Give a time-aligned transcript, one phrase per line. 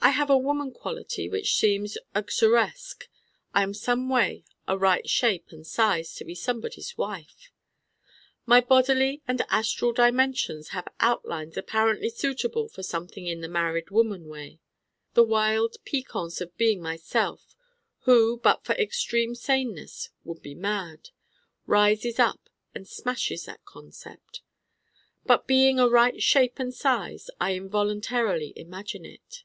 [0.00, 3.08] I have a woman quality which seems uxoresque:
[3.52, 7.50] I am someway a Right Shape and Size to be somebody's wife.
[8.46, 14.28] My bodily and astral dimensions have outlines apparently suitable for something in the married woman
[14.28, 14.60] way.
[15.14, 17.56] The wild piquance of being myself
[18.02, 21.10] who but for extreme saneness would be mad
[21.66, 24.42] rises up and smashes that concept.
[25.26, 29.42] But being a Right Shape and Size I involuntarily imagine it.